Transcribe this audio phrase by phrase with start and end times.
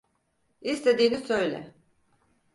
[0.61, 1.73] İstediğini söyle.